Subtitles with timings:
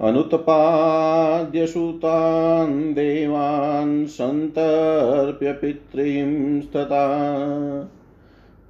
[0.01, 7.07] अनुत्पाद्यसुतान् देवान् सन्तर्प्य पितॄंस्तथा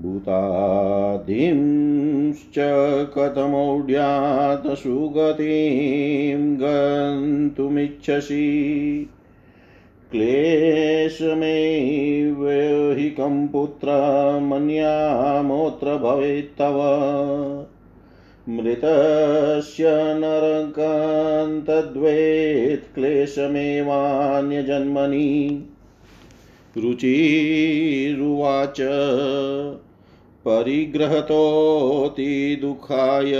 [0.02, 2.56] भूतादिंश्च
[3.18, 8.48] कथमौढ्यात् सुगतिं गन्तुमिच्छसि।
[10.12, 11.48] क्लेशमेवहिकं
[13.48, 16.78] पुत्रमन्यामोऽत्र भवेत्तव
[18.50, 25.28] मृतस्य नरकान्तद्वेत् क्लेशमेवान्यजन्मनि
[26.78, 28.80] रुचिरुवाच
[30.48, 32.30] परिग्रहतोऽति
[32.62, 33.34] दुःखाय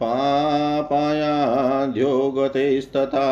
[0.00, 3.26] पापायाध्यो गतेस्तथा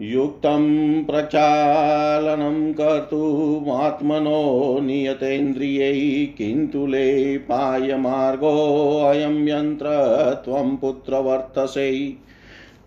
[0.00, 9.86] युक्तं प्रचालनं कर्तुमात्मनो नियतेन्द्रियै किन्तु लेपायमार्गोऽयं यन्त्र
[10.44, 12.16] त्वं पुत्रवर्तसे।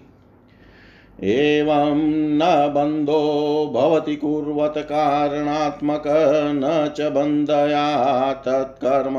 [1.22, 6.02] एवं न बन्धो भवति कुर्वत कारणात्मक
[6.46, 9.14] न च बन्धया तत्कर्म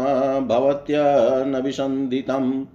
[0.48, 2.66] भवत्यन विसन्दितम्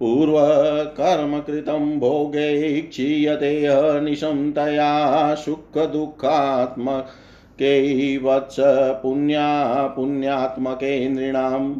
[0.00, 8.56] पूर्वकर्मकृतं भोगे क्षीयते अनिशं तया सुखदुःखात्मके वत्स
[9.02, 11.74] पुण्या पुण्यात्मके नृणाम्।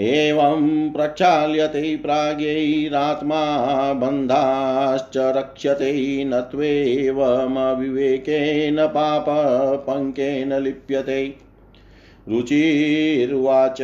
[0.00, 11.34] एवं प्रक्षाल्यते प्राज्ञैरात्मा बन्धाश्च रक्ष्यते न त्वेवमविवेकेन पापपङ्केन लिप्यते।
[12.28, 13.82] रुचिर्वाच,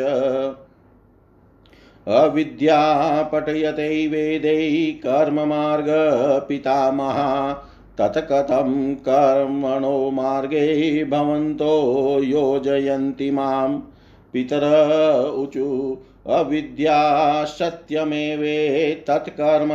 [2.08, 7.64] अविद्या पठयते वेदै कर्ममार्गपितामहा
[8.00, 13.90] तत्कथं कर्मणो मार्गे भवन्तो योजयन्ति माँ
[14.34, 15.96] पितर ऊचु
[16.26, 19.68] अविद्या सत्यमेवेतत्कर्म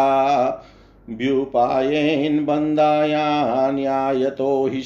[1.11, 4.83] व्युपायेन बन्धायान्यायतो हि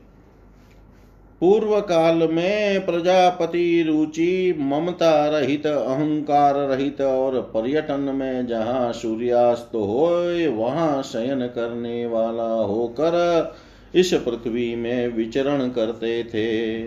[1.40, 10.08] पूर्व काल में प्रजापति रुचि ममता रहित, अहंकार रहित और पर्यटन में जहाँ सूर्यास्त हो
[10.56, 13.54] वहाँ शयन करने वाला होकर
[13.94, 16.86] इस पृथ्वी में विचरण करते थे।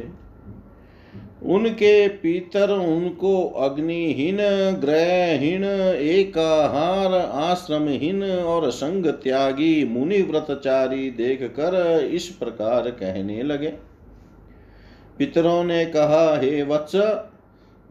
[1.46, 4.38] उनके पितर, उनको अग्निहीन,
[4.82, 5.64] ग्रहहीन,
[6.10, 7.14] एकाहार,
[7.44, 13.91] आश्रमहीन और संग त्यागी मुनि व्रतचारी देख कर इस प्रकार कहने लगे।
[15.18, 16.96] पितरों ने कहा, हे वत्स,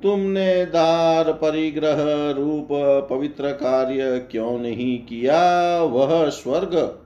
[0.03, 2.69] तुमने दार परिग्रह रूप
[3.11, 5.83] पवित्र कार्य क्यों नहीं किया?
[5.83, 6.99] वह स्वर्ग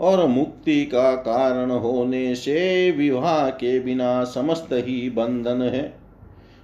[0.00, 6.00] और मुक्ति का कारण होने से विवाह के बिना समस्त ही बंधन है।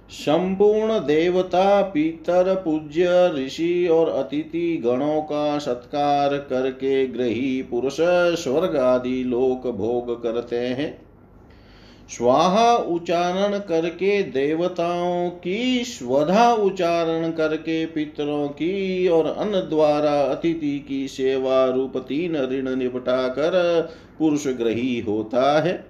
[0.09, 7.97] संपूर्ण देवता, पितर, पूज्य, ऋषि और अतिथि गणों का सत्कार करके ग्रही पुरुष
[8.43, 11.06] स्वर्ग आदि लोक भोग करते हैं।
[12.09, 21.07] स्वाहा उच्चारण करके देवताओं की स्वधा उच्चारण करके पितरों की और अन्न द्वारा अतिथि की
[21.07, 23.81] सेवा रूप तीन ऋण निपटा कर
[24.19, 25.85] पुरुष ग्रही होता है।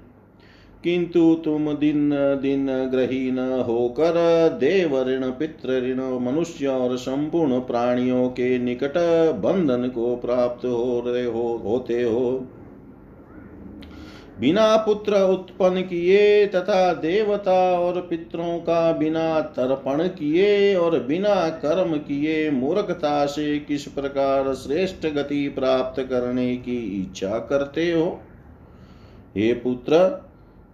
[0.83, 2.09] किंतु तुम दिन
[2.41, 8.93] दिन ग्रही न होकर देव ऋण, पितृ ऋण, मनुष्य और संपूर्ण प्राणियों के निकट
[9.35, 12.47] बंधन को प्राप्त हो रहे हो, होते हो।
[14.39, 21.97] बिना पुत्र उत्पन्न किए तथा देवता और पितरों का बिना तर्पण किए और बिना कर्म
[21.97, 28.21] किए मूर्खता से किस प्रकार श्रेष्ठ गति प्राप्त करने की इच्छा करते हो?
[29.37, 30.23] हे पुत्र,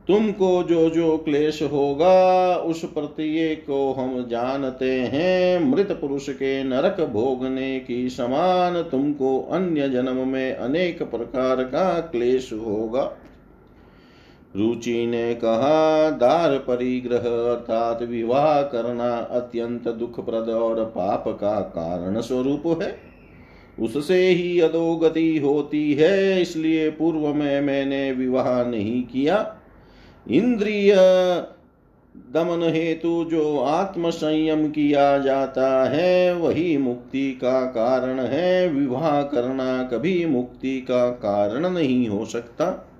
[0.07, 7.01] तुमको जो जो क्लेश होगा, उस प्रत्येक को हम जानते हैं। मृत पुरुष के नरक
[7.01, 13.17] भोगने की समान तुमको अन्य जन्म में अनेक प्रकार का क्लेश होगा।
[14.55, 22.81] रुचि ने कहा, दार परिग्रह अर्थात विवाह करना अत्यंत दुखप्रद और पाप का कारण स्वरूप
[22.81, 22.95] है।
[23.79, 29.55] उससे ही अधोगति होती है, इसलिए पूर्व में मैंने विवाह नहीं किया।
[30.31, 30.95] इंद्रिय
[32.17, 39.83] दमन हेतु जो आत्म संयम किया जाता है, वही मुक्ति का कारण है। विवाह करना
[39.83, 42.92] कभी मुक्ति का कारण नहीं हो सकता।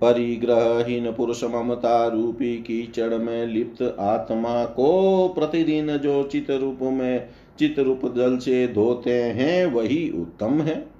[0.00, 7.28] परिग्रहहीन पुरुष ममता रूपी कीचड़ में लिप्त आत्मा को प्रतिदिन जो चित रूप में,
[7.58, 10.98] चित रूप जल से धोते हैं, वही उत्तम है।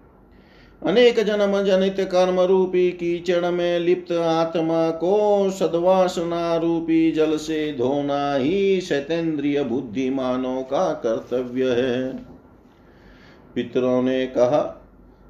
[0.87, 8.35] अनेक जन्म जनित कर्म रूपी कीचड़ में लिप्त आत्मा को सद्वासना रूपी जल से धोना
[8.35, 12.17] ही शैतेंद्रिय बुद्धिमानों का कर्तव्य है।
[13.55, 14.78] पितरों ने कहा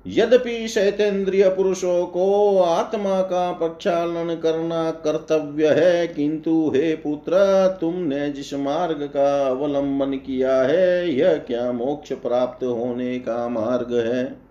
[0.08, 7.32] यद्यपि शैतेंद्रिय पुरुषों को आत्मा का प्रक्षालन करना कर्तव्य है, किंतु हे पुत्र,
[7.80, 14.48] तुमने जिस मार्ग का अवलंबन किया है, यह क्या मोक्ष प्राप्त होने का मार्ग है?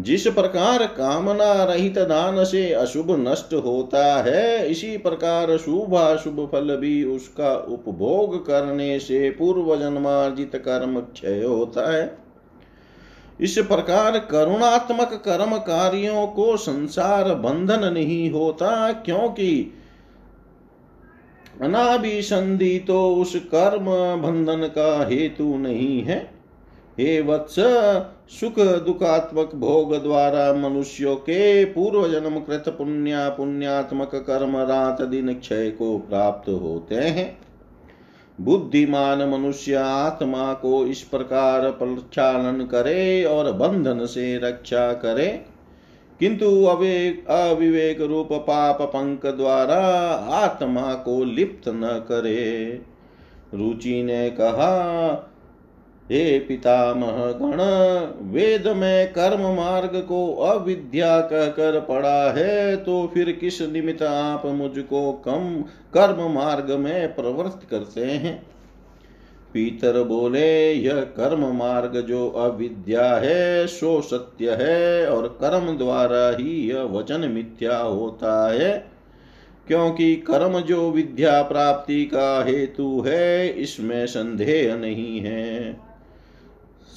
[0.00, 6.76] जिस प्रकार कामना रहित दान से अशुभ नष्ट होता है, इसी प्रकार शुभ अशुभ फल
[6.76, 12.29] भी उसका उपभोग करने से पूर्व जन्मार्जित कर्म क्षय होता है।
[13.40, 19.72] इस प्रकार करुणात्मक कर्म कार्यों को संसार बंधन नहीं होता, क्योंकि
[21.62, 23.86] अनाभिसंधि तो उस कर्म
[24.22, 26.18] बंधन का हेतु नहीं है।
[26.98, 27.54] हे वत्स,
[28.30, 35.70] सुख दुखात्मक भोग द्वारा मनुष्यों के पूर्व जन्म कृत पुण्य पुण्यात्मक कर्म रात दिन क्षय
[35.70, 37.26] को प्राप्त होते हैं।
[38.40, 45.44] बुद्धिमान मनुष्य आत्मा को इस प्रकार प्रक्षालन करे और बंधन से रक्षा करे।
[46.20, 49.78] किंतु अवेक अविवेक रूप पाप पंक द्वारा
[50.14, 52.80] आत्मा को लिप्त न करे।
[53.54, 54.70] रुचि ने कहा
[56.10, 57.56] हे पितामह, गण,
[58.32, 65.12] वेद में कर्म मार्ग को अविद्या कहकर पड़ा है तो फिर किस निमित्त आप मुझको
[65.12, 65.64] कम
[65.96, 68.42] कर्म मार्ग में प्रवृत्त करते हैं?
[69.54, 76.70] पीतर बोले, यह कर्म मार्ग जो अविद्या है, सो सत्य है, और कर्म द्वारा ही
[76.70, 78.90] यह वचन मिथ्या होता है।
[79.66, 85.89] क्योंकि कर्म जो विद्या प्राप्ति का हेतु है, इसमें संदेह नहीं है।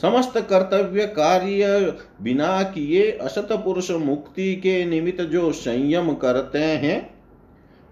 [0.02, 7.14] समस्त कर्तव्य कार्य बिना किए असत पुरुष मुक्ति के निमित्त जो संयम करते हैं,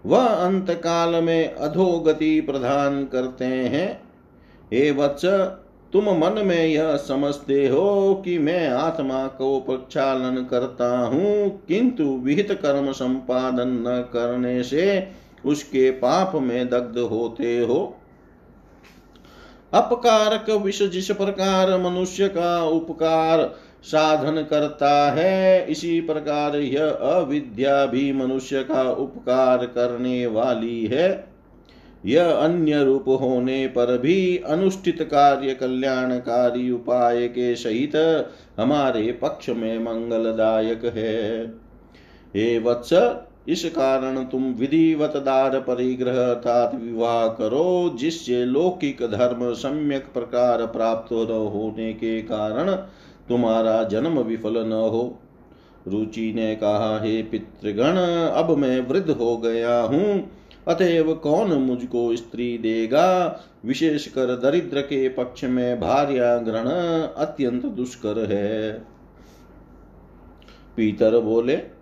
[0.06, 4.02] वह अंत काल में अधोगति प्रदान करते हैं।
[4.74, 5.26] हे वत्स,
[5.94, 12.52] तुम मन में यह समझते हो कि मैं आत्मा को प्रक्षालन करता हूँ, किंतु विहित
[12.52, 15.08] कर्म संपादन न करने से
[15.46, 17.98] उसके पाप में दग्ध होते हो।
[19.74, 28.12] अपकारक विष जिस प्रकार मनुष्य का उपकार साधन करता है, इसी प्रकार यह अविद्या भी
[28.14, 31.32] मनुष्य का उपकार करने वाली है।
[32.06, 37.96] यह अन्य रूप होने पर भी अनुष्ठित कार्य कल्याणकारी उपाय के सहित
[38.60, 41.48] हमारे पक्ष में मंगलदायक है।
[42.36, 42.94] हे वत्स
[43.48, 51.14] इस कारण तुम विधिवत दार परिग्रह अर्थात विवाह करो, जिससे लौकिक धर्म सम्यक प्रकार प्राप्त
[51.14, 52.72] होने के कारण
[53.30, 55.20] तुम्हारा जन्म विफल न हो।
[55.88, 57.98] रुचि ने कहा, हे पितृगण,
[58.32, 60.32] अब मैं वृद्ध हो गया हूँ।
[60.68, 63.40] अतएव कौन मुझको स्त्री देगा?
[63.66, 66.66] विशेषकर दरिद्र के पक्ष में भार्या ग्रहण
[67.18, 68.74] अत्यंत दुष्कर है।
[70.78, 71.81] पीतर बोले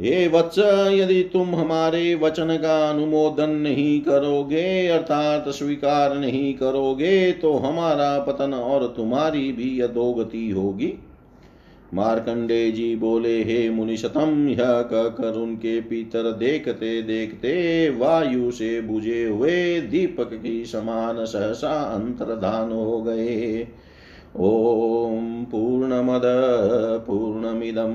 [0.00, 0.58] हे वत्स,
[0.92, 8.54] यदि तुम हमारे वचन का अनुमोदन नहीं करोगे, अर्थात स्वीकार नहीं करोगे तो हमारा पतन
[8.54, 10.92] और तुम्हारी भी अधोगति होगी।
[11.94, 19.80] मार्कंडे जी बोले, हे मुनिशतम, यह कहकर उनके पीतर देखते देखते वायु से बुझे हुए
[19.80, 23.66] दीपक की समान सहसा अंतर्धान हो गए।
[24.36, 26.22] ओम पूर्णमद,
[27.06, 27.94] पूर्णमिदम।